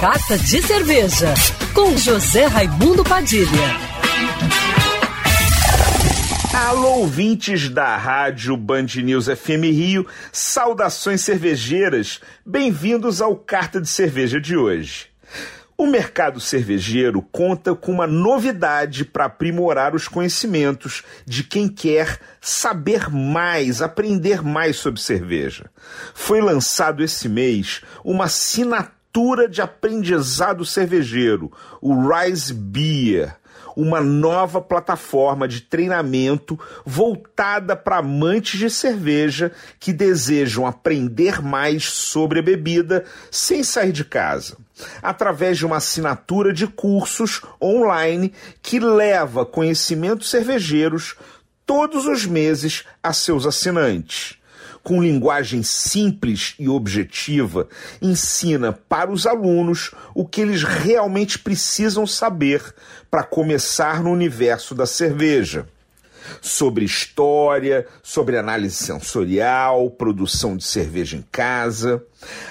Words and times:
Carta 0.00 0.38
de 0.38 0.62
Cerveja, 0.62 1.34
com 1.74 1.94
José 1.94 2.46
Raimundo 2.46 3.04
Padilha. 3.04 3.76
Alô, 6.54 7.00
ouvintes 7.00 7.68
da 7.68 7.98
rádio 7.98 8.56
Band 8.56 8.86
News 9.04 9.26
FM 9.26 9.64
Rio, 9.64 10.06
saudações 10.32 11.20
cervejeiras, 11.20 12.18
bem-vindos 12.46 13.20
ao 13.20 13.36
Carta 13.36 13.78
de 13.78 13.90
Cerveja 13.90 14.40
de 14.40 14.56
hoje. 14.56 15.08
O 15.76 15.86
mercado 15.86 16.40
cervejeiro 16.40 17.20
conta 17.20 17.74
com 17.74 17.92
uma 17.92 18.06
novidade 18.06 19.04
para 19.04 19.26
aprimorar 19.26 19.94
os 19.94 20.08
conhecimentos 20.08 21.02
de 21.26 21.44
quem 21.44 21.68
quer 21.68 22.18
saber 22.40 23.10
mais, 23.10 23.82
aprender 23.82 24.42
mais 24.42 24.76
sobre 24.76 24.98
cerveja. 24.98 25.70
Foi 26.14 26.40
lançado 26.40 27.04
esse 27.04 27.28
mês 27.28 27.82
uma 28.02 28.24
assinatura 28.24 28.99
de 29.48 29.60
aprendizado 29.60 30.64
cervejeiro, 30.64 31.50
o 31.80 32.08
Rise 32.08 32.54
Beer 32.54 33.40
uma 33.76 34.00
nova 34.00 34.60
plataforma 34.60 35.46
de 35.46 35.60
treinamento 35.60 36.58
voltada 36.84 37.76
para 37.76 37.98
amantes 37.98 38.58
de 38.58 38.68
cerveja 38.68 39.52
que 39.78 39.92
desejam 39.92 40.66
aprender 40.66 41.40
mais 41.42 41.84
sobre 41.84 42.40
a 42.40 42.42
bebida 42.42 43.04
sem 43.30 43.62
sair 43.62 43.92
de 43.92 44.04
casa, 44.04 44.56
através 45.02 45.58
de 45.58 45.66
uma 45.66 45.76
assinatura 45.76 46.52
de 46.52 46.66
cursos 46.66 47.42
online 47.60 48.32
que 48.60 48.78
leva 48.78 49.46
conhecimentos 49.46 50.30
cervejeiros 50.30 51.16
todos 51.64 52.06
os 52.06 52.26
meses 52.26 52.84
a 53.02 53.12
seus 53.12 53.46
assinantes 53.46 54.39
com 54.82 55.02
linguagem 55.02 55.62
simples 55.62 56.54
e 56.58 56.68
objetiva, 56.68 57.68
ensina 58.00 58.72
para 58.72 59.10
os 59.10 59.26
alunos 59.26 59.92
o 60.14 60.24
que 60.24 60.40
eles 60.40 60.62
realmente 60.62 61.38
precisam 61.38 62.06
saber 62.06 62.74
para 63.10 63.22
começar 63.22 64.02
no 64.02 64.10
universo 64.10 64.74
da 64.74 64.86
cerveja. 64.86 65.66
Sobre 66.40 66.84
história, 66.84 67.86
sobre 68.02 68.36
análise 68.36 68.76
sensorial, 68.76 69.90
produção 69.90 70.56
de 70.56 70.64
cerveja 70.64 71.16
em 71.16 71.24
casa. 71.32 72.02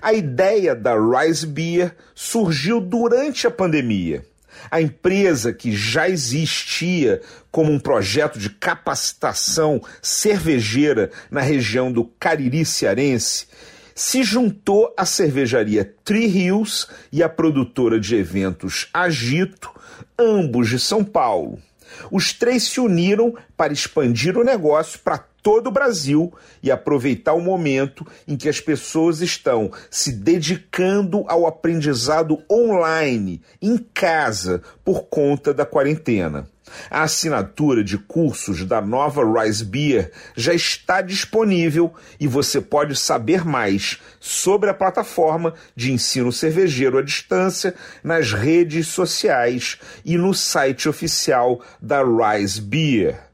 A 0.00 0.12
ideia 0.12 0.74
da 0.74 0.94
Rise 0.94 1.46
Beer 1.46 1.96
surgiu 2.14 2.80
durante 2.80 3.46
a 3.46 3.50
pandemia 3.50 4.24
a 4.70 4.80
empresa 4.80 5.52
que 5.52 5.72
já 5.72 6.08
existia 6.08 7.20
como 7.50 7.72
um 7.72 7.78
projeto 7.78 8.38
de 8.38 8.50
capacitação 8.50 9.80
cervejeira 10.02 11.10
na 11.30 11.40
região 11.40 11.92
do 11.92 12.04
Cariri 12.04 12.64
cearense, 12.64 13.46
se 13.94 14.22
juntou 14.22 14.92
à 14.96 15.04
cervejaria 15.04 15.94
Tree 16.04 16.26
Hills 16.26 16.86
e 17.12 17.22
à 17.22 17.28
produtora 17.28 18.00
de 18.00 18.16
eventos 18.16 18.88
Agito, 18.92 19.70
ambos 20.18 20.68
de 20.68 20.78
São 20.78 21.04
Paulo. 21.04 21.58
Os 22.10 22.32
três 22.32 22.64
se 22.64 22.80
uniram 22.80 23.34
para 23.56 23.72
expandir 23.72 24.36
o 24.36 24.44
negócio 24.44 24.98
para 24.98 25.24
todo 25.44 25.66
o 25.66 25.70
Brasil 25.70 26.32
e 26.62 26.70
aproveitar 26.70 27.34
o 27.34 27.40
momento 27.40 28.04
em 28.26 28.34
que 28.34 28.48
as 28.48 28.60
pessoas 28.60 29.20
estão 29.20 29.70
se 29.90 30.10
dedicando 30.10 31.22
ao 31.28 31.46
aprendizado 31.46 32.42
online, 32.50 33.42
em 33.60 33.76
casa, 33.76 34.62
por 34.82 35.02
conta 35.02 35.52
da 35.52 35.66
quarentena. 35.66 36.48
A 36.90 37.02
assinatura 37.02 37.84
de 37.84 37.98
cursos 37.98 38.64
da 38.64 38.80
nova 38.80 39.22
Rise 39.22 39.66
Beer 39.66 40.10
já 40.34 40.54
está 40.54 41.02
disponível 41.02 41.92
e 42.18 42.26
você 42.26 42.58
pode 42.58 42.96
saber 42.96 43.44
mais 43.44 44.00
sobre 44.18 44.70
a 44.70 44.74
plataforma 44.74 45.52
de 45.76 45.92
ensino 45.92 46.32
cervejeiro 46.32 46.96
à 46.96 47.02
distância 47.02 47.74
nas 48.02 48.32
redes 48.32 48.88
sociais 48.88 49.78
e 50.06 50.16
no 50.16 50.32
site 50.32 50.88
oficial 50.88 51.60
da 51.82 52.02
Rise 52.02 52.62
Beer. 52.62 53.33